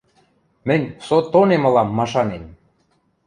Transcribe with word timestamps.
—Мӹнь 0.67 0.87
со 1.05 1.17
тонем 1.33 1.63
ылам 1.69 1.89
машанем! 1.97 2.45